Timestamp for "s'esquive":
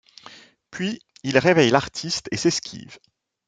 2.35-2.97